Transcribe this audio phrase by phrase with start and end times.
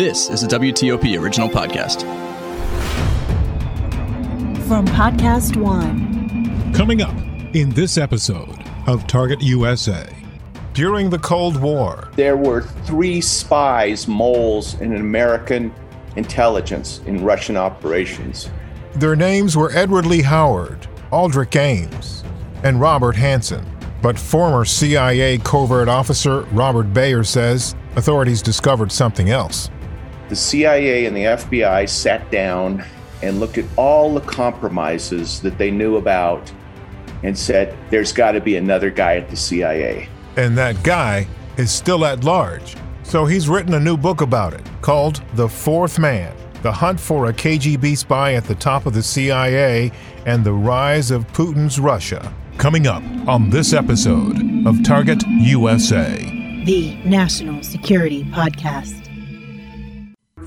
[0.00, 2.00] This is a WTOP original podcast.
[4.66, 6.72] From Podcast One.
[6.72, 7.14] Coming up
[7.54, 10.10] in this episode of Target USA.
[10.72, 15.70] During the Cold War, there were three spies, moles, in American
[16.16, 18.48] intelligence in Russian operations.
[18.94, 22.24] Their names were Edward Lee Howard, Aldrich Ames,
[22.64, 23.66] and Robert Hanssen.
[24.00, 29.68] But former CIA covert officer Robert Baer says authorities discovered something else.
[30.30, 32.84] The CIA and the FBI sat down
[33.20, 36.52] and looked at all the compromises that they knew about
[37.24, 40.08] and said, there's got to be another guy at the CIA.
[40.36, 41.26] And that guy
[41.56, 42.76] is still at large.
[43.02, 47.26] So he's written a new book about it called The Fourth Man The Hunt for
[47.26, 49.90] a KGB Spy at the Top of the CIA
[50.26, 52.32] and the Rise of Putin's Russia.
[52.56, 56.22] Coming up on this episode of Target USA,
[56.64, 59.09] the National Security Podcast.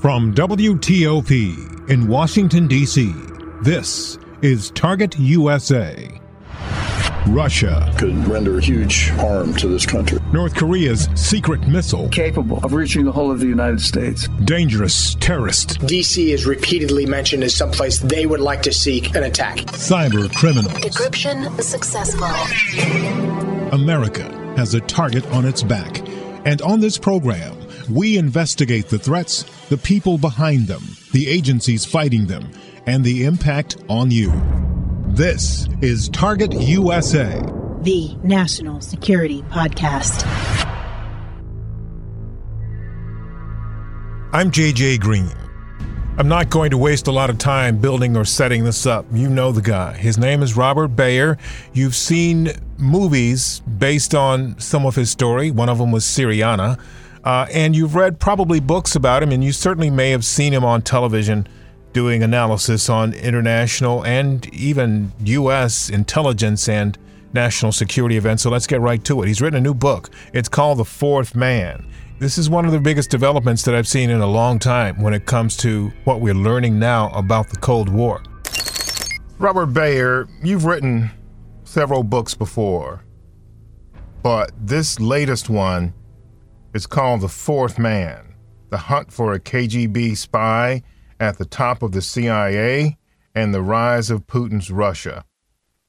[0.04, 3.10] From WTOP in Washington, D.C.,
[3.62, 6.20] this is Target USA.
[7.28, 10.18] Russia could render huge harm to this country.
[10.30, 14.28] North Korea's secret missile capable of reaching the whole of the United States.
[14.44, 15.78] Dangerous terrorist.
[15.78, 19.56] DC is repeatedly mentioned as someplace they would like to seek an attack.
[19.68, 20.74] Cyber criminals.
[20.74, 22.28] Decryption successful.
[23.72, 24.28] America
[24.58, 26.06] has a target on its back.
[26.44, 27.56] And on this program,
[27.88, 30.82] we investigate the threats, the people behind them,
[31.12, 32.50] the agencies fighting them,
[32.86, 34.32] and the impact on you.
[35.08, 37.40] This is Target USA,
[37.82, 40.24] the National Security Podcast.
[44.32, 45.30] I'm JJ Green.
[46.16, 49.04] I'm not going to waste a lot of time building or setting this up.
[49.12, 49.96] You know the guy.
[49.96, 51.38] His name is Robert Baer.
[51.72, 55.50] You've seen movies based on some of his story.
[55.50, 56.78] One of them was Syriana.
[57.24, 60.64] Uh, and you've read probably books about him, and you certainly may have seen him
[60.64, 61.48] on television
[61.94, 65.88] doing analysis on international and even U.S.
[65.88, 66.98] intelligence and
[67.32, 68.42] national security events.
[68.42, 69.28] So let's get right to it.
[69.28, 70.10] He's written a new book.
[70.34, 71.86] It's called The Fourth Man.
[72.18, 75.14] This is one of the biggest developments that I've seen in a long time when
[75.14, 78.22] it comes to what we're learning now about the Cold War.
[79.38, 81.10] Robert Baer, you've written
[81.64, 83.04] several books before,
[84.22, 85.92] but this latest one
[86.74, 88.34] it's called The Fourth Man
[88.70, 90.82] The Hunt for a KGB Spy
[91.20, 92.98] at the Top of the CIA
[93.34, 95.24] and the Rise of Putin's Russia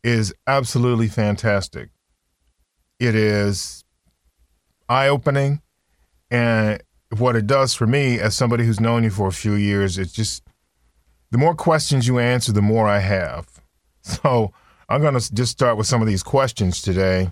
[0.04, 1.90] is absolutely fantastic.
[3.00, 3.84] It is
[4.88, 5.62] eye opening.
[6.30, 6.82] And
[7.18, 10.12] what it does for me, as somebody who's known you for a few years, it's
[10.12, 10.44] just
[11.32, 13.48] the more questions you answer, the more I have.
[14.08, 14.54] So
[14.88, 17.32] I'm going to just start with some of these questions today.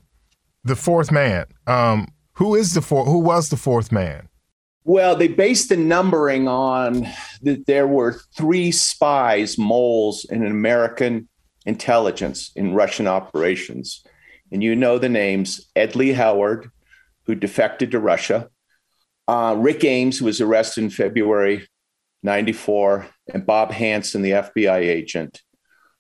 [0.64, 1.46] The fourth man.
[1.68, 3.06] Um, who is the four?
[3.06, 4.30] Who was the fourth man?
[4.86, 7.08] Well, they based the numbering on
[7.42, 11.30] that there were three spies, moles, in American
[11.66, 14.04] intelligence in Russian operations.
[14.52, 16.70] And you know the names Ed Lee Howard,
[17.26, 18.50] who defected to Russia,
[19.28, 21.68] uh, Rick Ames, who was arrested in February
[22.24, 25.42] 94, and Bob Hanssen, the FBI agent,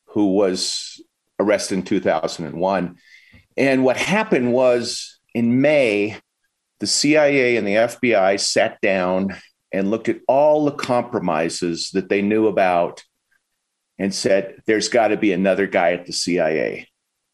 [0.07, 1.01] who was
[1.39, 2.97] arrested in 2001.
[3.55, 6.17] And what happened was in May,
[6.79, 9.35] the CIA and the FBI sat down
[9.71, 13.03] and looked at all the compromises that they knew about
[13.97, 16.88] and said, there's got to be another guy at the CIA.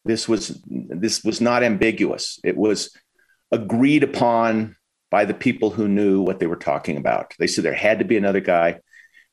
[0.04, 2.38] This was this was not ambiguous.
[2.42, 2.96] It was
[3.52, 4.76] agreed upon
[5.10, 7.34] by the people who knew what they were talking about.
[7.38, 8.80] They said there had to be another guy.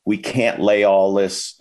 [0.04, 1.58] We can't lay all this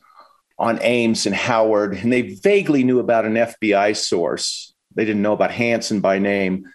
[0.59, 1.93] on Ames and Howard.
[1.93, 4.73] And they vaguely knew about an FBI source.
[4.95, 6.65] They didn't know about Hanssen by name.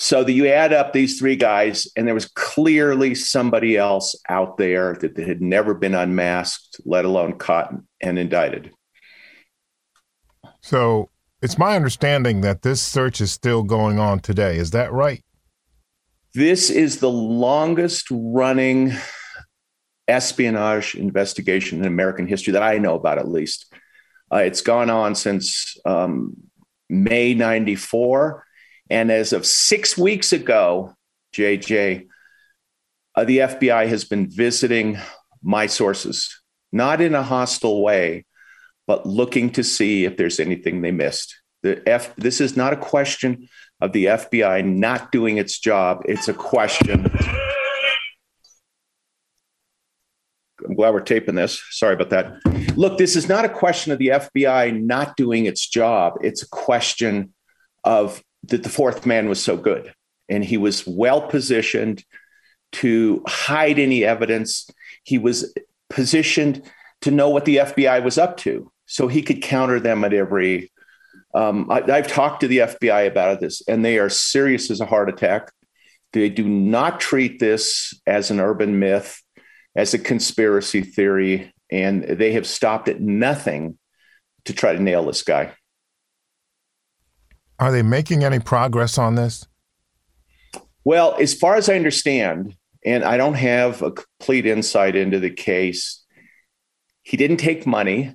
[0.00, 4.56] So that you add up these three guys, and there was clearly somebody else out
[4.56, 8.72] there that had never been unmasked, let alone caught and indicted.
[10.60, 11.10] So
[11.42, 14.56] it's my understanding that this search is still going on today.
[14.56, 15.24] Is that right?
[16.32, 18.92] This is the longest running
[20.06, 23.72] espionage investigation in American history that I know about, at least.
[24.32, 26.36] Uh, it's gone on since um,
[26.88, 28.44] May 94
[28.90, 30.94] and as of six weeks ago,
[31.34, 32.06] JJ,
[33.14, 34.98] uh, the FBI has been visiting
[35.42, 36.40] my sources,
[36.72, 38.24] not in a hostile way,
[38.86, 41.36] but looking to see if there's anything they missed.
[41.62, 43.48] The F, this is not a question
[43.80, 46.02] of the FBI not doing its job.
[46.06, 47.10] It's a question.
[50.66, 51.62] I'm glad we're taping this.
[51.70, 52.76] Sorry about that.
[52.76, 56.14] Look, this is not a question of the FBI not doing its job.
[56.22, 57.34] It's a question
[57.84, 59.92] of that the fourth man was so good
[60.28, 62.04] and he was well positioned
[62.72, 64.68] to hide any evidence.
[65.02, 65.54] He was
[65.88, 66.62] positioned
[67.02, 70.72] to know what the FBI was up to so he could counter them at every.
[71.34, 74.86] Um, I, I've talked to the FBI about this, and they are serious as a
[74.86, 75.52] heart attack.
[76.12, 79.22] They do not treat this as an urban myth,
[79.76, 83.78] as a conspiracy theory, and they have stopped at nothing
[84.46, 85.52] to try to nail this guy.
[87.58, 89.46] Are they making any progress on this?
[90.84, 95.30] Well, as far as I understand, and I don't have a complete insight into the
[95.30, 96.04] case,
[97.02, 98.14] he didn't take money.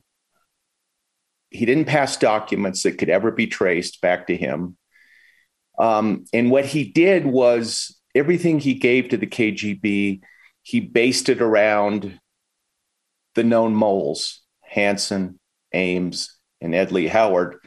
[1.49, 4.77] He didn't pass documents that could ever be traced back to him.
[5.77, 10.21] Um, and what he did was everything he gave to the KGB,
[10.61, 12.19] he based it around
[13.35, 14.41] the known moles
[14.73, 15.37] Hanssen,
[15.73, 17.57] Ames, and Ed Lee Howard.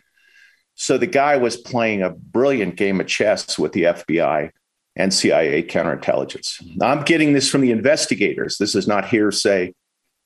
[0.76, 4.50] So the guy was playing a brilliant game of chess with the FBI
[4.94, 6.62] and CIA counterintelligence.
[6.82, 8.58] I'm getting this from the investigators.
[8.58, 9.74] This is not hearsay.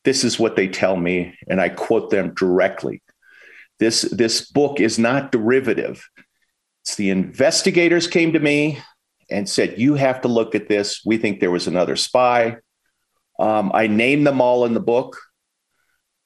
[0.05, 3.03] This is what they tell me, and I quote them directly.
[3.79, 6.09] This, this book is not derivative.
[6.83, 8.81] It's the investigators came to me
[9.31, 11.03] and said, You have to look at this.
[11.05, 12.57] We think there was another spy.
[13.39, 15.17] Um, I named them all in the book,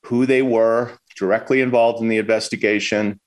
[0.04, 3.20] who they were, directly involved in the investigation.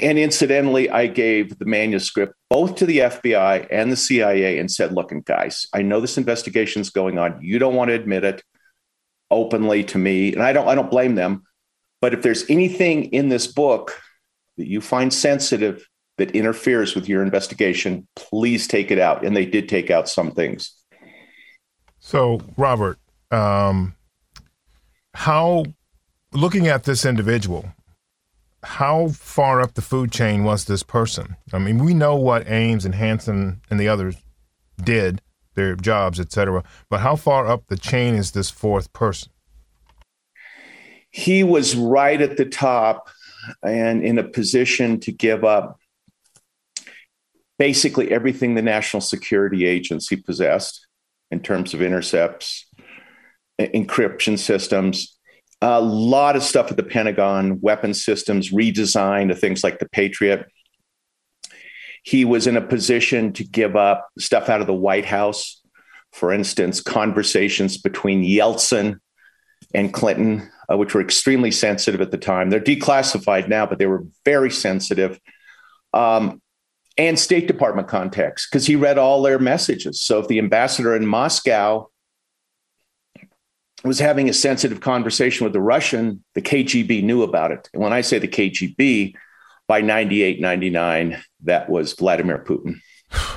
[0.00, 4.92] And incidentally, I gave the manuscript both to the FBI and the CIA and said,
[4.92, 7.42] Look, guys, I know this investigation is going on.
[7.42, 8.42] You don't want to admit it
[9.30, 10.32] openly to me.
[10.32, 11.42] And I don't, I don't blame them.
[12.00, 14.00] But if there's anything in this book
[14.56, 15.88] that you find sensitive
[16.18, 19.24] that interferes with your investigation, please take it out.
[19.24, 20.72] And they did take out some things.
[21.98, 22.98] So, Robert,
[23.30, 23.96] um,
[25.14, 25.64] how,
[26.32, 27.72] looking at this individual,
[28.62, 31.36] how far up the food chain was this person?
[31.52, 34.16] I mean, we know what Ames and Hanssen and the others
[34.82, 35.22] did,
[35.54, 36.64] their jobs, etc.
[36.88, 39.30] But how far up the chain is this fourth person?
[41.10, 43.08] He was right at the top
[43.62, 45.78] and in a position to give up
[47.58, 50.86] basically everything the National Security Agency possessed
[51.30, 52.66] in terms of intercepts,
[53.58, 55.15] encryption systems,
[55.62, 60.46] a lot of stuff at the Pentagon, weapon systems, redesign of things like the Patriot.
[62.02, 65.60] He was in a position to give up stuff out of the White House.
[66.12, 69.00] For instance, conversations between Yeltsin
[69.74, 72.50] and Clinton, uh, which were extremely sensitive at the time.
[72.50, 75.18] They're declassified now, but they were very sensitive.
[75.92, 76.40] Um,
[76.96, 80.00] and State Department contacts, because he read all their messages.
[80.00, 81.90] So if the ambassador in Moscow
[83.84, 87.68] was having a sensitive conversation with the Russian, the KGB knew about it.
[87.72, 89.14] And when I say the KGB,
[89.66, 92.80] by 98, 99, that was Vladimir Putin.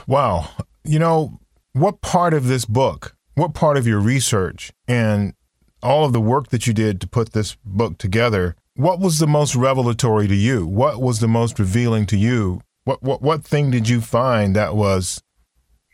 [0.08, 0.50] Wow.
[0.84, 1.40] You know,
[1.74, 5.34] what part of this book, what part of your research and
[5.82, 9.28] all of the work that you did to put this book together, what was the
[9.28, 10.66] most revelatory to you?
[10.66, 12.62] What was the most revealing to you?
[12.86, 15.22] What what what thing did you find that was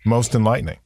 [0.06, 0.78] most enlightening?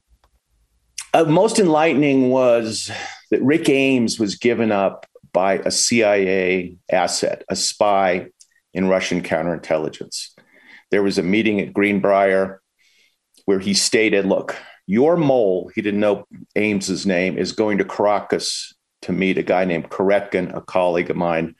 [1.13, 2.91] Uh, most enlightening was
[3.31, 8.27] that Rick Ames was given up by a CIA asset, a spy
[8.73, 10.29] in Russian counterintelligence.
[10.91, 12.61] There was a meeting at Greenbrier
[13.45, 14.55] where he stated, Look,
[14.87, 19.65] your mole, he didn't know Ames's name, is going to Caracas to meet a guy
[19.65, 21.55] named Koretkin, a colleague of mine.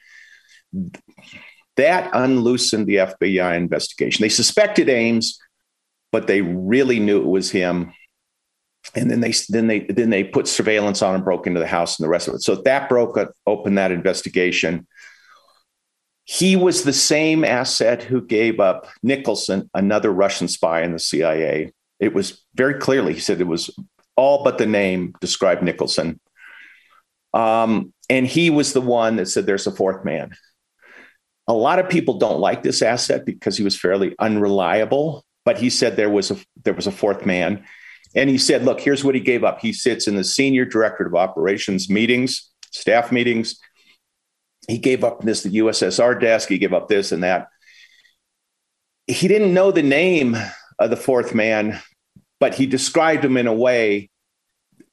[1.78, 4.24] That unloosened the FBI investigation.
[4.24, 5.40] They suspected Ames,
[6.12, 7.94] but they really knew it was him
[8.96, 12.00] and then they then they then they put surveillance on and broke into the house
[12.00, 12.42] and the rest of it.
[12.42, 14.88] So that broke open that investigation.
[16.24, 21.72] He was the same asset who gave up Nicholson, another Russian spy in the CIA.
[22.00, 23.70] It was very clearly he said it was
[24.16, 26.20] all but the name described Nicholson.
[27.34, 30.36] Um, and he was the one that said there's a fourth man.
[31.48, 35.70] A lot of people don't like this asset because he was fairly unreliable, but he
[35.70, 37.66] said there was a there was a fourth man
[38.16, 39.60] and he said, look, here's what he gave up.
[39.60, 43.60] He sits in the senior director of operations meetings, staff meetings.
[44.68, 46.50] He gave up this, the USSR desk.
[46.50, 47.48] He gave up this and that.
[49.08, 50.36] He didn't know the name
[50.80, 51.80] of the fourth man,
[52.40, 54.10] but he described him in a way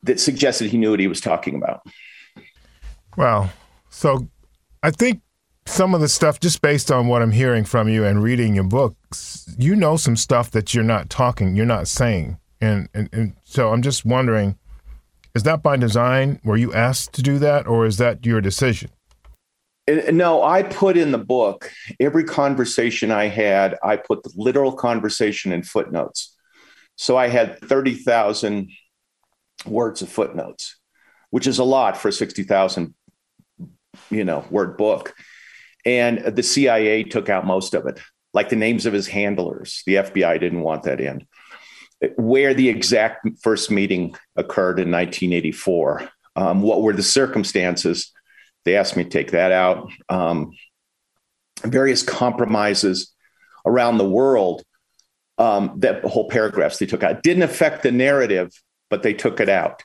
[0.02, 1.82] that suggested he knew what he was talking about.
[3.16, 3.50] Wow.
[3.90, 4.28] So
[4.82, 5.20] I think
[5.66, 8.64] some of the stuff, just based on what I'm hearing from you and reading your
[8.64, 12.38] books, you know some stuff that you're not talking, you're not saying.
[12.60, 14.58] And, and, and so I'm just wondering,
[15.34, 16.40] is that by design?
[16.44, 18.90] Were you asked to do that, or is that your decision?
[19.88, 21.70] No, I put in the book
[22.00, 26.34] every conversation I had, I put the literal conversation in footnotes.
[26.96, 28.70] So I had 30,000
[29.66, 30.76] words of footnotes,
[31.30, 32.94] which is a lot for a 60,000
[34.10, 35.14] you know, word book.
[35.84, 38.00] And the CIA took out most of it,
[38.34, 39.82] like the names of his handlers.
[39.86, 41.26] The FBI didn't want that in.
[42.16, 48.12] Where the exact first meeting occurred in 1984, um, what were the circumstances?
[48.64, 49.90] They asked me to take that out.
[50.08, 50.52] Um,
[51.62, 53.14] various compromises
[53.64, 54.62] around the world
[55.38, 58.50] um, that whole paragraphs they took out didn't affect the narrative,
[58.90, 59.82] but they took it out.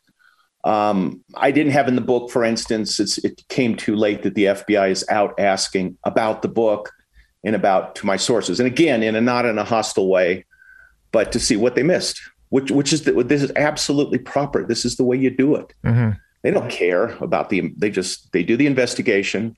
[0.64, 4.46] Um, I didn't have in the book, for instance, it came too late that the
[4.46, 6.92] FBI is out asking about the book
[7.44, 10.46] and about to my sources, and again, in a not in a hostile way,
[11.12, 14.66] but to see what they missed, which which is the, this is absolutely proper.
[14.66, 15.74] This is the way you do it.
[15.84, 16.12] Mm-hmm.
[16.44, 17.74] They don't care about the.
[17.78, 19.56] They just they do the investigation,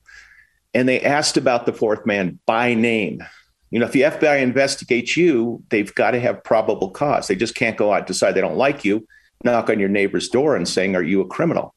[0.73, 3.23] and they asked about the fourth man by name.
[3.71, 7.27] You know, if the FBI investigates you, they've got to have probable cause.
[7.27, 9.07] They just can't go out and decide they don't like you
[9.43, 11.75] knock on your neighbor's door and saying, Are you a criminal?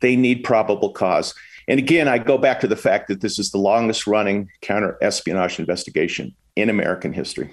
[0.00, 1.34] They need probable cause.
[1.66, 4.96] And again, I go back to the fact that this is the longest running counter
[5.02, 7.50] espionage investigation in American history.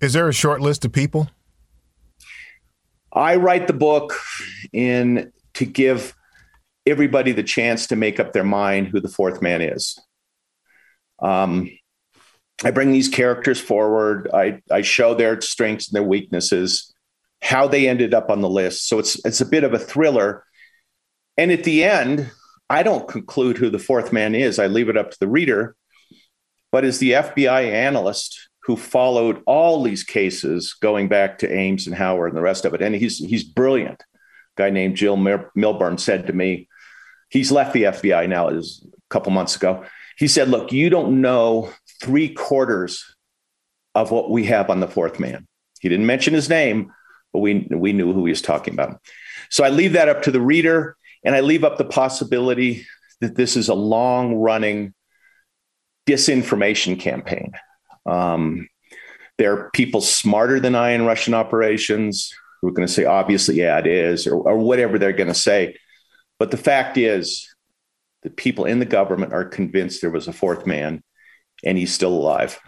[0.00, 1.30] Is there a short list of people?
[3.12, 4.14] I write the book
[4.72, 6.14] in to give
[6.86, 9.98] everybody the chance to make up their mind who the fourth man is.
[11.20, 11.70] Um,
[12.64, 14.28] I bring these characters forward.
[14.32, 16.94] I, I show their strengths and their weaknesses
[17.42, 18.88] how they ended up on the list.
[18.88, 20.44] So it's it's a bit of a thriller.
[21.36, 22.30] And at the end,
[22.68, 24.58] I don't conclude who the fourth man is.
[24.58, 25.74] I leave it up to the reader.
[26.70, 31.96] But as the FBI analyst who followed all these cases going back to Ames and
[31.96, 34.02] Howard and the rest of it, and he's he's brilliant.
[34.02, 36.68] A guy named Jim Milburn said to me,
[37.30, 38.48] he's left the FBI now.
[38.48, 39.84] It was a couple months ago.
[40.18, 41.70] He said, "Look, you don't know
[42.02, 43.16] three quarters
[43.94, 45.46] of what we have on the fourth man."
[45.80, 46.92] He didn't mention his name,
[47.32, 49.00] but we we knew who he was talking about.
[49.48, 52.86] So I leave that up to the reader, and I leave up the possibility
[53.20, 54.94] that this is a long running
[56.06, 57.52] disinformation campaign.
[58.10, 58.68] Um,
[59.38, 63.56] there are people smarter than I in Russian operations who are going to say, obviously,
[63.56, 65.76] yeah, it is, or, or whatever they're going to say.
[66.38, 67.46] But the fact is,
[68.22, 71.02] the people in the government are convinced there was a fourth man
[71.64, 72.58] and he's still alive.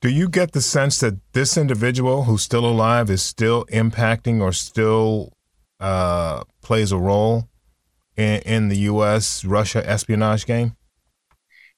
[0.00, 4.52] Do you get the sense that this individual who's still alive is still impacting or
[4.52, 5.32] still
[5.80, 7.48] uh, plays a role
[8.16, 9.46] in, in, the U.S.
[9.46, 10.76] Russia espionage game?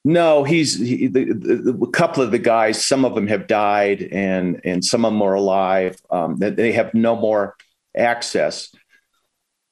[0.07, 2.85] No, he's he, the, the, a couple of the guys.
[2.85, 5.97] Some of them have died, and and some of them are alive.
[6.09, 7.57] Um, they have no more
[7.93, 8.73] access.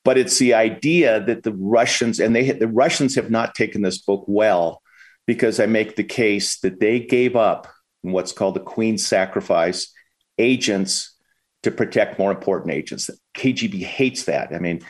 [0.03, 3.99] But it's the idea that the Russians and they the Russians have not taken this
[3.99, 4.81] book well,
[5.25, 7.69] because I make the case that they gave up
[8.01, 9.89] what's called the Queen's sacrifice
[10.37, 11.15] agents
[11.63, 13.09] to protect more important agents.
[13.37, 14.53] KGB hates that.
[14.53, 14.81] I mean,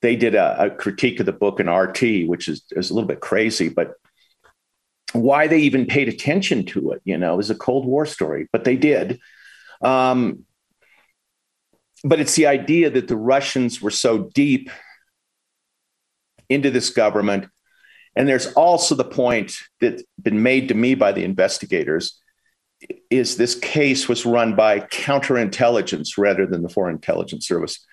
[0.00, 3.06] they did a, a critique of the book in RT, which is, is a little
[3.06, 3.92] bit crazy, but
[5.12, 8.64] why they even paid attention to it, you know, is a Cold War story, but
[8.64, 9.20] they did.
[9.82, 10.44] Um,
[12.04, 14.70] but it's the idea that the Russians were so deep
[16.48, 17.46] into this government.
[18.14, 22.20] And there's also the point that's been made to me by the investigators
[23.10, 27.84] is this case was run by counterintelligence rather than the Foreign Intelligence Service,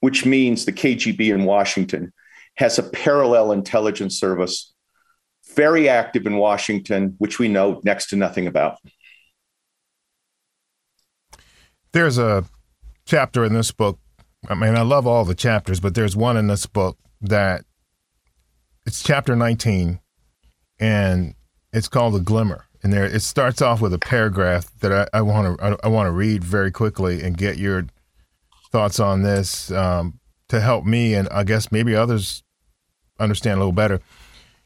[0.00, 2.12] which means the KGB in Washington
[2.56, 4.72] has a parallel intelligence service
[5.56, 8.78] very active in Washington, which we know next to nothing about.
[11.92, 12.44] There's a
[13.06, 13.98] chapter in this book.
[14.48, 17.64] I mean, I love all the chapters, but there's one in this book that
[18.84, 19.98] it's chapter 19,
[20.78, 21.34] and
[21.72, 25.58] it's called The Glimmer and there it starts off with a paragraph that I want
[25.58, 27.86] to I, want to read very quickly and get your
[28.70, 30.20] thoughts on this um,
[30.50, 32.44] to help me and I guess maybe others
[33.18, 34.00] understand a little better.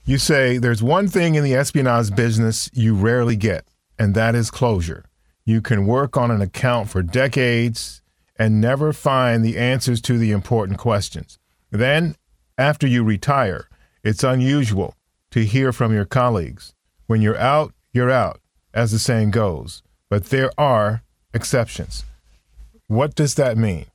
[0.04, 3.66] You say there's one thing in the espionage business you rarely get,
[3.98, 5.04] and that is closure.
[5.44, 8.00] You can work on an account for decades
[8.36, 11.38] and never find the answers to the important questions.
[11.70, 12.16] Then,
[12.56, 13.68] after you retire,
[14.02, 14.94] it's unusual
[15.30, 16.74] to hear from your colleagues.
[17.06, 18.40] When you're out, you're out,
[18.72, 19.82] as the saying goes.
[20.08, 21.02] But there are
[21.34, 22.04] exceptions.
[22.86, 23.86] What does that mean?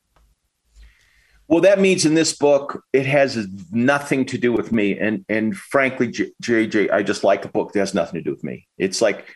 [1.48, 4.98] Well, that means in this book, it has nothing to do with me.
[4.98, 8.44] And and frankly, JJ, I just like a book that has nothing to do with
[8.44, 8.66] me.
[8.78, 9.26] It's like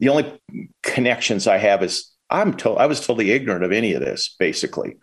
[0.00, 0.38] the only
[0.82, 4.96] connections I have is I'm told I was totally ignorant of any of this, basically,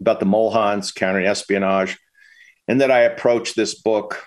[0.00, 1.96] about the mole hunts, counterespionage,
[2.68, 4.22] and that I approached this book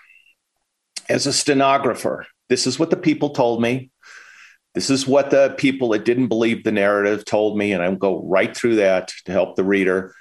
[1.10, 2.26] as a stenographer.
[2.50, 3.92] This is what the people told me
[4.76, 8.22] This is what the people that didn't believe the narrative told me, and I go
[8.26, 10.14] right through that to help the reader.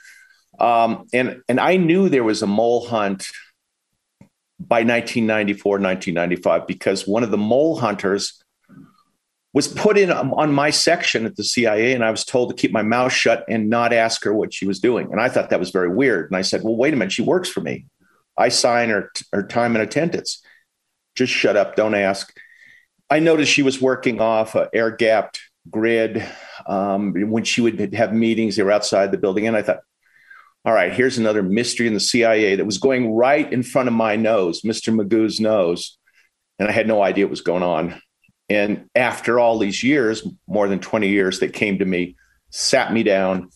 [0.59, 3.27] Um, and and I knew there was a mole hunt
[4.61, 8.43] by 1994, 1995, because one of the mole hunters
[9.53, 12.73] was put in on my section at the CIA, and I was told to keep
[12.73, 15.13] my mouth shut and not ask her what she was doing.
[15.13, 16.31] And I thought that was very weird.
[16.31, 17.87] And I said, "Well, wait a minute, she works for me.
[18.37, 20.43] I sign her her time and attendance.
[21.15, 22.37] Just shut up, don't ask."
[23.11, 26.27] I noticed she was working off a air gapped grid.
[26.67, 29.47] Um, when she would have meetings, they were outside the building.
[29.47, 29.81] And I thought,
[30.65, 33.95] all right, here's another mystery in the CIA that was going right in front of
[33.95, 34.95] my nose, Mr.
[34.95, 35.99] Magoo's nose.
[36.59, 38.01] And I had no idea what was going on.
[38.49, 42.17] And after all these years, more than 20 years, they came to me,
[42.51, 43.51] sat me down,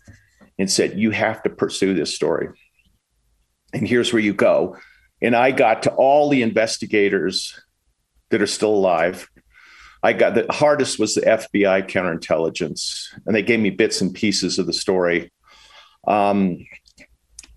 [0.59, 2.49] and said, You have to pursue this story.
[3.73, 4.77] And here's where you go.
[5.23, 7.59] And I got to all the investigators
[8.31, 9.29] that are still alive
[10.03, 14.59] I got the hardest was the FBI counterintelligence, and they gave me bits and pieces
[14.59, 15.33] of the story.
[16.07, 16.65] Um,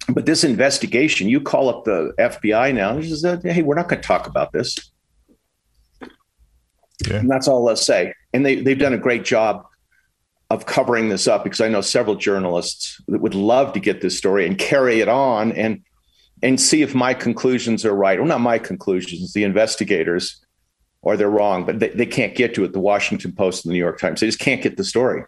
[0.10, 4.02] but this investigation, you call up the FBI now, and says, "Hey, we're not going
[4.02, 4.92] to talk about this."
[7.08, 7.18] Yeah.
[7.18, 8.14] And that's all they'll say.
[8.34, 9.66] And they they've done a great job
[10.50, 14.18] of covering this up because I know several journalists that would love to get this
[14.18, 15.82] story and carry it on and
[16.44, 18.20] and see if my conclusions are right.
[18.20, 20.44] Well, not my conclusions, the investigators
[21.04, 22.74] or they're wrong, but they, they can't get to it.
[22.74, 25.24] The Washington Post and the New York Times, they just can't get the story.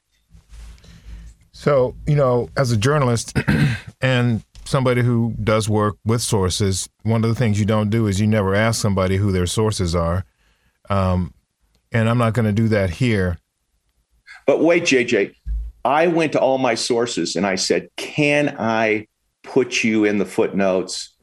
[1.52, 3.38] So, you know, as a journalist
[4.02, 8.20] and somebody who does work with sources, one of the things you don't do is
[8.20, 10.26] you never ask somebody who their sources are.
[10.90, 11.34] Um,
[11.92, 13.38] and I'm not going to do that here.
[14.46, 15.36] But wait, JJ,
[15.86, 19.08] I went to all my sources and I said, can I
[19.44, 21.14] put you in the footnotes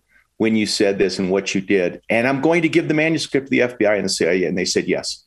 [0.41, 2.01] when you said this and what you did.
[2.09, 4.45] And I'm going to give the manuscript to the FBI and the CIA.
[4.45, 5.23] And they said yes.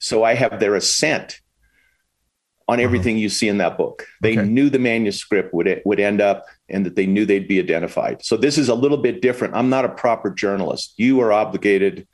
[0.00, 1.40] So I have their assent
[2.68, 2.84] on uh-huh.
[2.84, 3.22] everything uh-huh.
[3.22, 4.06] you see in that book.
[4.20, 4.48] They okay.
[4.48, 8.24] knew the manuscript would would end up and that they knew they'd be identified.
[8.24, 9.54] So this is a little bit different.
[9.54, 10.94] I'm not a proper journalist.
[10.96, 12.06] You are obligated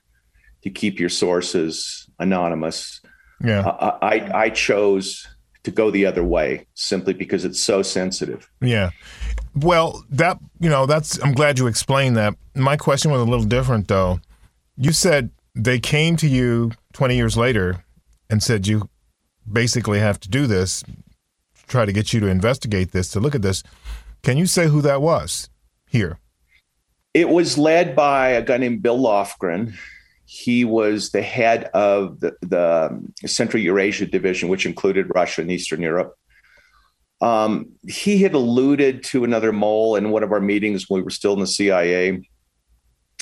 [0.62, 3.00] to keep your sources anonymous.
[3.44, 3.68] Yeah.
[3.68, 5.28] I, I, I chose
[5.64, 8.48] to go the other way simply because it's so sensitive.
[8.60, 8.90] Yeah.
[9.56, 12.34] Well, that you know, that's I'm glad you explained that.
[12.54, 14.20] My question was a little different though.
[14.76, 17.84] You said they came to you 20 years later
[18.30, 18.88] and said you
[19.50, 20.84] basically have to do this,
[21.66, 23.62] try to get you to investigate this, to look at this.
[24.22, 25.50] Can you say who that was
[25.88, 26.18] here?
[27.12, 29.74] It was led by a guy named Bill Lofgren.
[30.26, 35.80] He was the head of the, the Central Eurasia Division, which included Russia and Eastern
[35.80, 36.14] Europe.
[37.20, 41.10] Um, he had alluded to another mole in one of our meetings when we were
[41.10, 42.28] still in the CIA.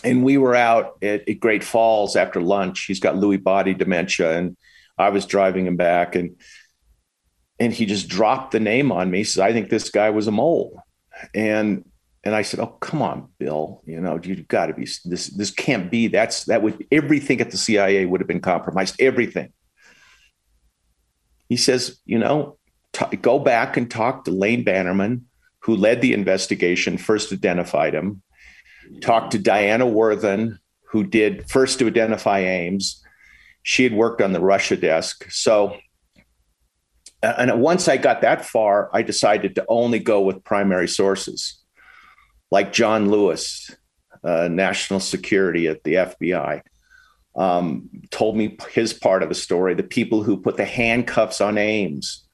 [0.04, 2.86] And we were out at, at Great Falls after lunch.
[2.86, 4.56] He's got Lewy body dementia, and
[5.02, 6.36] I was driving him back, and
[7.58, 9.18] and he just dropped the name on me.
[9.18, 10.82] He says, "I think this guy was a mole,"
[11.34, 11.84] and
[12.24, 13.82] and I said, "Oh, come on, Bill.
[13.86, 15.28] You know, you've got to be this.
[15.28, 16.06] This can't be.
[16.08, 18.96] That's that would everything at the CIA would have been compromised.
[19.00, 19.52] Everything."
[21.48, 22.58] He says, "You know,
[22.92, 25.26] t- go back and talk to Lane Bannerman,
[25.60, 28.22] who led the investigation, first identified him.
[29.00, 33.02] Talk to Diana Worthen, who did first to identify Ames.
[33.62, 35.30] She had worked on the Russia desk.
[35.30, 35.76] So,
[37.22, 41.62] and once I got that far, I decided to only go with primary sources
[42.50, 43.70] like John Lewis,
[44.24, 46.62] uh, national security at the FBI.
[47.34, 49.74] Um, told me his part of the story.
[49.74, 52.26] The people who put the handcuffs on Ames,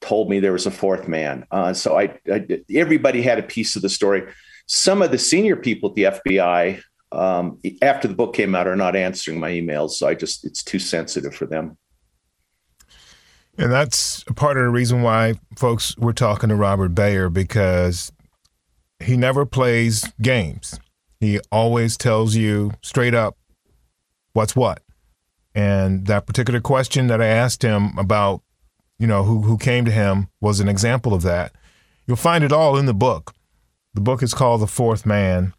[0.00, 1.46] told me there was a fourth man.
[1.50, 4.24] Uh, so I, I, everybody had a piece of the story.
[4.66, 6.80] Some of the senior people at the FBI,
[7.16, 9.92] um, after the book came out, are not answering my emails.
[9.92, 11.76] So I just it's too sensitive for them.
[13.58, 18.12] And that's part of the reason why folks were talking to Robert Baer because
[19.00, 20.78] he never plays games.
[21.20, 23.36] He always tells you straight up
[24.34, 24.82] what's what.
[25.54, 28.42] And that particular question that I asked him about
[28.98, 31.52] you know, who, who came to him was an example of that.
[32.06, 33.34] You'll find it all in the book.
[33.94, 35.52] The book is called The Fourth Man.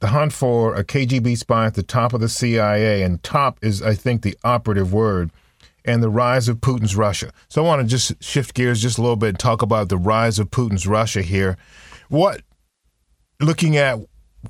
[0.00, 3.82] The hunt for a KGB spy at the top of the CIA, and top is,
[3.82, 5.30] I think, the operative word,
[5.84, 7.32] and the rise of Putin's Russia.
[7.48, 9.96] So I want to just shift gears just a little bit and talk about the
[9.96, 11.56] rise of Putin's Russia here.
[12.08, 12.42] What,
[13.40, 13.98] looking at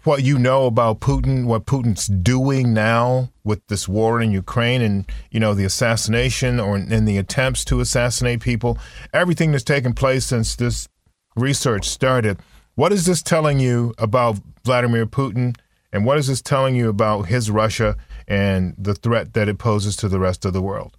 [0.04, 5.10] what you know about Putin, what Putin's doing now with this war in Ukraine and,
[5.30, 8.78] you know, the assassination or in the attempts to assassinate people,
[9.14, 10.88] everything that's taken place since this
[11.36, 12.38] research started.
[12.78, 15.56] What is this telling you about Vladimir Putin?
[15.92, 17.96] And what is this telling you about his Russia
[18.28, 20.96] and the threat that it poses to the rest of the world?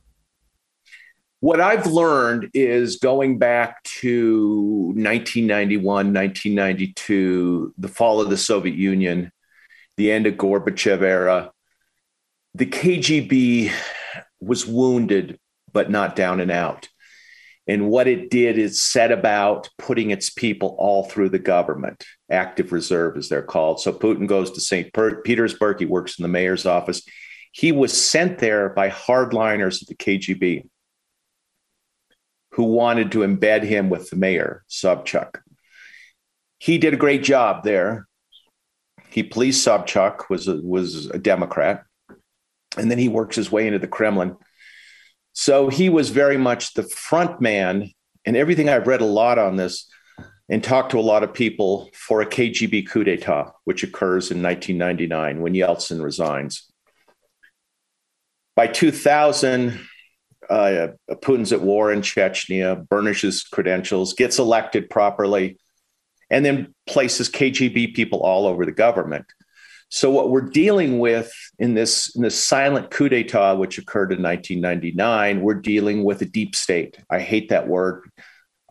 [1.40, 9.32] What I've learned is going back to 1991, 1992, the fall of the Soviet Union,
[9.96, 11.54] the end of Gorbachev era,
[12.56, 13.72] the KGB
[14.42, 15.40] was wounded,
[15.72, 16.90] but not down and out.
[17.70, 22.72] And what it did is set about putting its people all through the government, active
[22.72, 23.80] reserve, as they're called.
[23.80, 24.92] So Putin goes to St.
[25.24, 25.78] Petersburg.
[25.78, 27.04] He works in the mayor's office.
[27.52, 30.68] He was sent there by hardliners of the KGB
[32.54, 35.40] who wanted to embed him with the mayor, Sobchak.
[36.58, 38.08] He did a great job there.
[39.12, 41.84] He pleased Sobchak, was a, was a Democrat,
[42.76, 44.38] and then he works his way into the Kremlin
[45.40, 47.94] so he was very much the front man.
[48.26, 49.90] And everything I've read a lot on this
[50.50, 54.44] and talked to a lot of people for a KGB coup d'etat, which occurs in
[54.44, 56.70] 1999 when Yeltsin resigns.
[58.58, 59.80] By 2000,
[60.50, 65.58] uh, Putin's at war in Chechnya, burnishes credentials, gets elected properly,
[66.30, 69.26] and then places KGB people all over the government.
[69.90, 74.22] So what we're dealing with in this in this silent coup d'état, which occurred in
[74.22, 76.98] 1999, we're dealing with a deep state.
[77.10, 78.10] I hate that word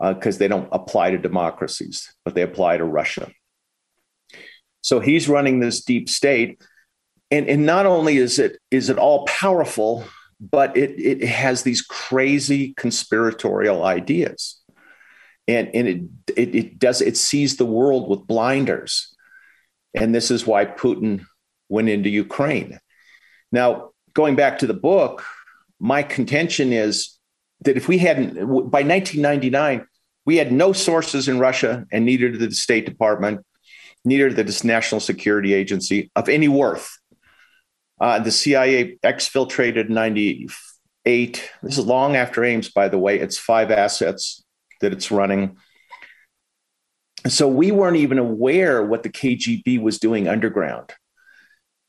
[0.00, 3.30] because uh, they don't apply to democracies, but they apply to Russia.
[4.80, 6.62] So he's running this deep state,
[7.32, 10.04] and and not only is it is it all powerful,
[10.40, 14.60] but it it has these crazy conspiratorial ideas,
[15.48, 16.00] and and it
[16.36, 19.16] it, it does it sees the world with blinders
[19.94, 21.24] and this is why Putin
[21.68, 22.78] went into Ukraine.
[23.52, 25.24] Now, going back to the book,
[25.78, 27.18] my contention is
[27.62, 29.86] that if we hadn't, by 1999,
[30.24, 33.44] we had no sources in Russia, and neither did the State Department,
[34.04, 36.98] neither did the National Security Agency of any worth.
[38.00, 41.50] Uh, the CIA exfiltrated 98.
[41.62, 43.18] This is long after Ames, by the way.
[43.18, 44.44] It's five assets
[44.80, 45.56] that it's running
[47.32, 50.92] so we weren't even aware what the KGB was doing underground.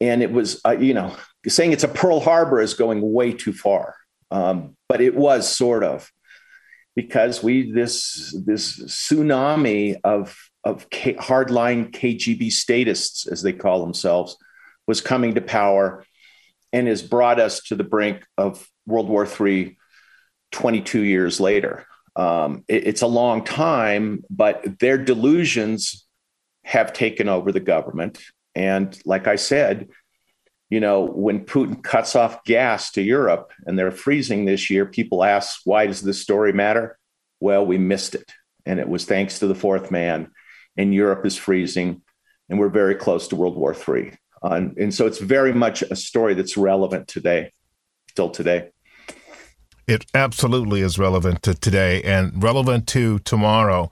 [0.02, 1.16] And it was, uh, you know,
[1.48, 3.96] saying it's a Pearl Harbor is going way too far.
[4.32, 6.10] Um, but it was sort of
[6.96, 14.38] because we this this tsunami of of K, hardline KGB statists, as they call themselves,
[14.88, 16.06] was coming to power,
[16.74, 19.78] and has brought us to the brink of World War III
[20.52, 21.86] 22 years later.
[22.16, 26.06] Um, it, it's a long time, but their delusions
[26.64, 28.20] have taken over the government.
[28.56, 29.90] And like I said,
[30.70, 35.24] you know, when Putin cuts off gas to Europe and they're freezing this year, people
[35.24, 36.98] ask, why does this story matter?
[37.40, 38.32] Well, we missed it.
[38.66, 40.32] And it was thanks to the fourth man.
[40.78, 42.02] And Europe is freezing.
[42.50, 44.14] And we're very close to World War III.
[44.42, 47.52] Uh, and so it's very much a story that's relevant today,
[48.10, 48.70] still today.
[49.90, 53.92] It absolutely is relevant to today and relevant to tomorrow.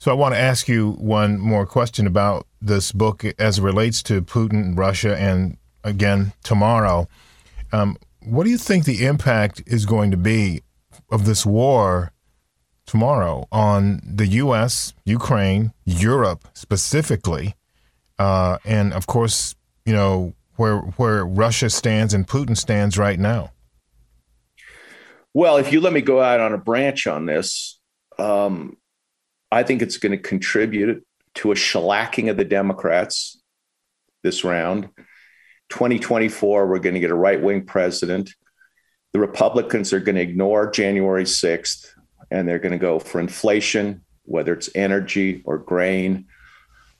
[0.00, 4.02] So I want to ask you one more question about this book as it relates
[4.02, 7.06] to Putin, Russia, and again tomorrow.
[7.70, 10.62] Um, what do you think the impact is going to be
[11.08, 12.10] of this war
[12.84, 17.54] tomorrow on the U.S., Ukraine, Europe specifically,
[18.18, 19.54] uh, and of course,
[19.86, 23.52] you know where where Russia stands and Putin stands right now?
[25.34, 27.78] Well, if you let me go out on a branch on this,
[28.18, 28.76] um,
[29.50, 33.40] I think it's going to contribute to a shellacking of the Democrats
[34.22, 34.88] this round.
[35.70, 38.34] 2024, we're going to get a right wing president.
[39.12, 41.86] The Republicans are going to ignore January 6th
[42.30, 46.26] and they're going to go for inflation, whether it's energy or grain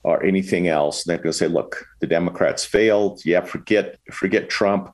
[0.03, 1.05] or anything else.
[1.05, 3.25] And they're going to say, look, the Democrats failed.
[3.25, 4.93] Yeah, forget, forget Trump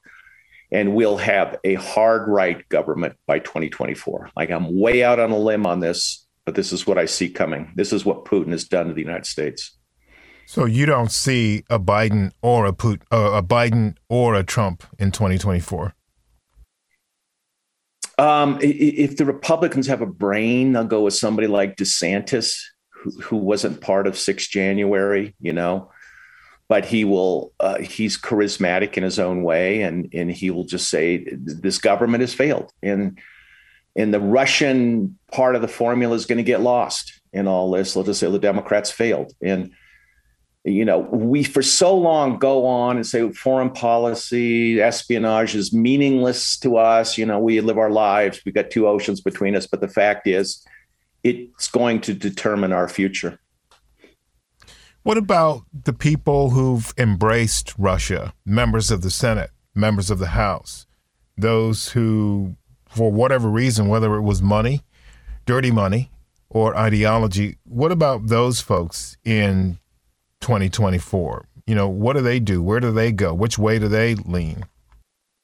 [0.75, 4.31] and we'll have a hard right government by 2024.
[4.35, 7.29] Like I'm way out on a limb on this, but this is what I see
[7.29, 7.71] coming.
[7.75, 9.77] This is what Putin has done to the United States.
[10.47, 14.83] So you don't see a Biden or a Putin, uh, a Biden or a Trump
[14.99, 15.95] in 2024.
[18.17, 22.59] Um, if the Republicans have a brain, they'll go with somebody like DeSantis,
[22.89, 25.89] who, who wasn't part of 6 January, you know,
[26.67, 30.89] but he will uh, he's charismatic in his own way and and he will just
[30.89, 33.19] say this government has failed and
[33.95, 37.95] and the russian part of the formula is going to get lost in all this.
[37.95, 39.71] Let's just say the democrats failed and
[40.65, 46.57] you know we for so long go on and say foreign policy espionage is meaningless
[46.57, 49.79] to us you know we live our lives we've got two oceans between us but
[49.79, 50.65] the fact is
[51.23, 53.39] it's going to determine our future
[55.05, 60.87] what about the people who've embraced Russia, members of the Senate, members of the House,
[61.37, 62.55] those who
[62.89, 64.81] for whatever reason, whether it was money,
[65.45, 66.09] dirty money,
[66.49, 67.57] or ideology.
[67.65, 69.77] What about those folks in
[70.41, 71.49] 2024?
[71.67, 72.63] You know, what do they do?
[72.63, 73.31] Where do they go?
[73.31, 74.65] Which way do they lean?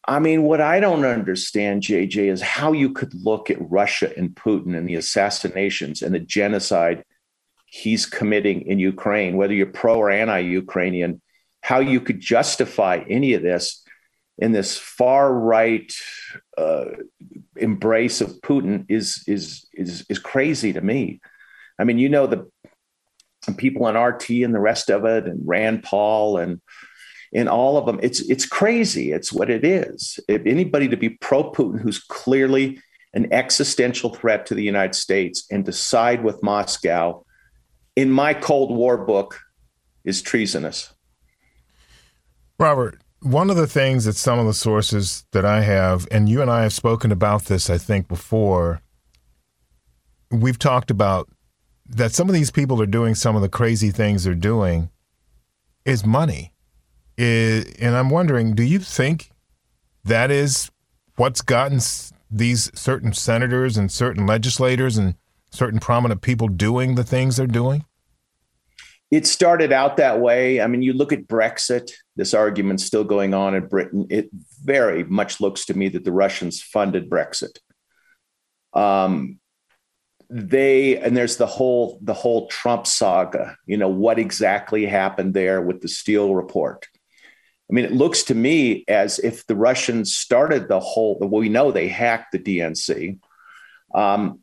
[0.07, 4.33] I mean, what I don't understand, JJ, is how you could look at Russia and
[4.33, 7.03] Putin and the assassinations and the genocide
[7.71, 11.21] he's committing in Ukraine, whether you're pro or anti Ukrainian,
[11.61, 13.83] how you could justify any of this
[14.37, 15.89] in this far right
[16.57, 16.85] uh,
[17.55, 21.21] embrace of Putin is, is, is, is crazy to me.
[21.79, 22.51] I mean, you know, the
[23.55, 26.59] people on RT and the rest of it, and Rand Paul and
[27.31, 27.99] in all of them.
[28.03, 29.13] It's it's crazy.
[29.13, 30.19] It's what it is.
[30.27, 32.81] If anybody to be pro Putin who's clearly
[33.13, 37.25] an existential threat to the United States and to side with Moscow,
[37.95, 39.39] in my Cold War book,
[40.03, 40.93] is treasonous.
[42.59, 46.41] Robert, one of the things that some of the sources that I have, and you
[46.41, 48.81] and I have spoken about this, I think, before,
[50.31, 51.29] we've talked about
[51.85, 54.89] that some of these people are doing some of the crazy things they're doing
[55.85, 56.53] is money.
[57.17, 59.31] Is, and I'm wondering, do you think
[60.03, 60.71] that is
[61.17, 61.79] what's gotten
[62.29, 65.15] these certain senators and certain legislators and
[65.51, 67.85] certain prominent people doing the things they're doing?
[69.11, 70.61] It started out that way.
[70.61, 74.07] I mean, you look at Brexit, this argument's still going on in Britain.
[74.09, 74.29] It
[74.63, 77.57] very much looks to me that the Russians funded Brexit.
[78.73, 79.39] Um,
[80.29, 83.57] they and there's the whole the whole Trump saga.
[83.65, 86.87] You know what exactly happened there with the Steele report.
[87.69, 91.17] I mean, it looks to me as if the Russians started the whole.
[91.19, 93.19] Well, we know they hacked the DNC,
[93.93, 94.40] um,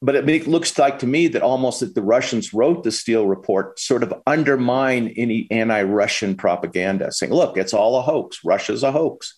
[0.00, 3.80] but it, looks like to me that almost that the Russians wrote the Steele report
[3.80, 8.38] sort of undermine any anti-Russian propaganda, saying, "Look, it's all a hoax.
[8.44, 9.34] Russia's a hoax."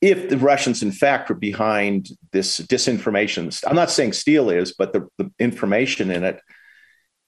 [0.00, 4.92] If the Russians, in fact, were behind this disinformation, I'm not saying Steele is, but
[4.92, 6.40] the, the information in it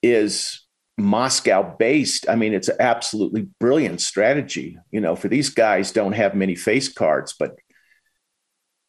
[0.03, 0.65] is
[0.97, 2.29] Moscow based.
[2.29, 4.79] I mean, it's an absolutely brilliant strategy.
[4.91, 7.57] You know, for these guys, don't have many face cards, but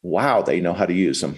[0.00, 1.36] wow, they know how to use them.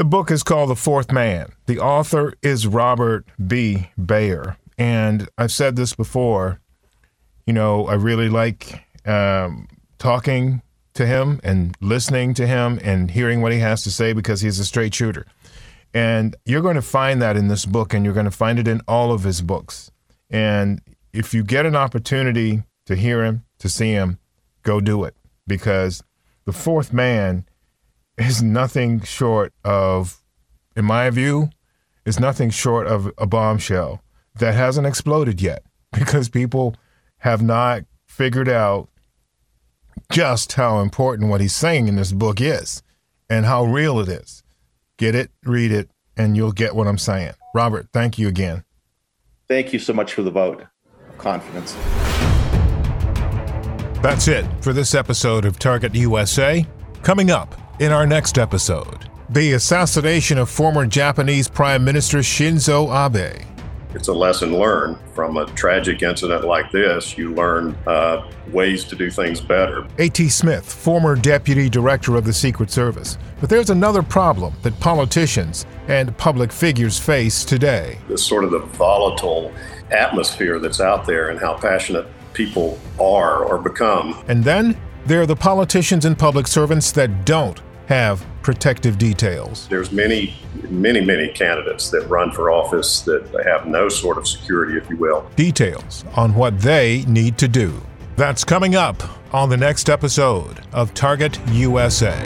[0.00, 1.52] The book is called The Fourth Man.
[1.66, 3.90] The author is Robert B.
[3.98, 4.56] Baer.
[4.78, 6.58] And I've said this before,
[7.46, 10.62] you know, I really like um, talking
[10.94, 14.58] to him and listening to him and hearing what he has to say because he's
[14.58, 15.26] a straight shooter.
[15.92, 18.66] And you're going to find that in this book, and you're going to find it
[18.66, 19.90] in all of his books.
[20.30, 20.80] And
[21.12, 24.18] if you get an opportunity to hear him, to see him,
[24.62, 25.14] go do it
[25.46, 26.02] because
[26.46, 27.44] the fourth man
[28.20, 30.22] is nothing short of,
[30.76, 31.48] in my view,
[32.04, 34.02] is nothing short of a bombshell
[34.38, 36.74] that hasn't exploded yet because people
[37.18, 38.88] have not figured out
[40.12, 42.82] just how important what he's saying in this book is
[43.28, 44.42] and how real it is.
[44.98, 47.32] Get it, read it, and you'll get what I'm saying.
[47.54, 48.64] Robert, thank you again.
[49.48, 50.62] Thank you so much for the vote
[51.08, 51.74] of confidence.
[54.02, 56.66] That's it for this episode of Target USA.
[57.02, 63.46] Coming up in our next episode, the assassination of former Japanese Prime Minister Shinzo Abe.
[63.94, 67.16] It's a lesson learned from a tragic incident like this.
[67.16, 69.88] You learn uh, ways to do things better.
[69.98, 70.28] A.T.
[70.28, 73.16] Smith, former deputy director of the Secret Service.
[73.40, 77.98] But there's another problem that politicians and public figures face today.
[78.08, 79.52] This sort of the volatile
[79.90, 84.22] atmosphere that's out there and how passionate people are or become.
[84.28, 87.60] And then there are the politicians and public servants that don't
[87.90, 89.66] have protective details.
[89.68, 90.36] There's many,
[90.68, 94.96] many, many candidates that run for office that have no sort of security, if you
[94.96, 95.28] will.
[95.34, 97.82] Details on what they need to do.
[98.14, 99.02] That's coming up
[99.34, 102.16] on the next episode of Target USA.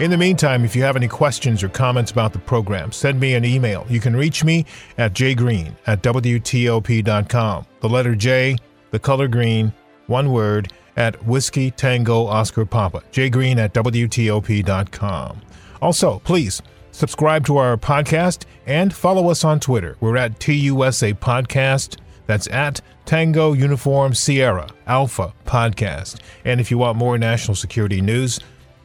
[0.00, 3.34] In the meantime, if you have any questions or comments about the program, send me
[3.34, 3.86] an email.
[3.88, 4.66] You can reach me
[4.98, 7.66] at jgreen at WTOP.com.
[7.80, 8.56] The letter J,
[8.90, 9.72] the color green,
[10.08, 15.40] one word, at Whiskey Tango Oscar Papa, jgreen at WTOP.com.
[15.82, 19.96] Also, please subscribe to our podcast and follow us on Twitter.
[20.00, 21.98] We're at TUSA Podcast.
[22.26, 26.20] That's at Tango Uniform Sierra Alpha Podcast.
[26.44, 28.40] And if you want more national security news,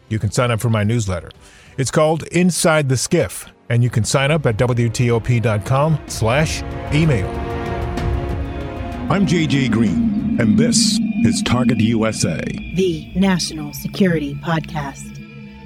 [0.09, 1.31] you can sign up for my newsletter.
[1.77, 6.61] It's called Inside the Skiff, and you can sign up at WTOP.com slash
[6.93, 7.27] email.
[9.09, 12.41] I'm JJ Green, and this is Target USA,
[12.73, 15.17] the national security podcast.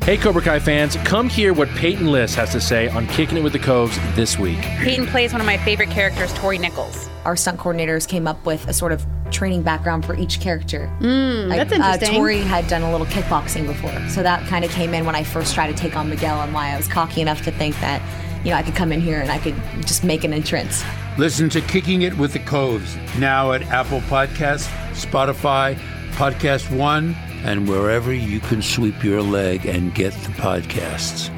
[0.04, 3.44] Hey, Cobra Kai fans, come hear what Peyton List has to say on Kicking It
[3.44, 4.60] with the Coves this week.
[4.60, 7.10] Peyton plays one of my favorite characters, Tori Nichols.
[7.26, 10.92] Our stunt coordinators came up with a sort of training background for each character.
[11.00, 12.10] Mm, Like, that's interesting.
[12.10, 15.16] Uh, Tori had done a little kickboxing before, so that kind of came in when
[15.16, 17.80] I first tried to take on Miguel, and why I was cocky enough to think
[17.80, 18.02] that,
[18.46, 20.84] you know, I could come in here and I could just make an entrance.
[21.18, 25.76] Listen to Kicking It with the Coves now at Apple Podcasts, Spotify,
[26.12, 31.35] Podcast One, and wherever you can sweep your leg and get the podcasts.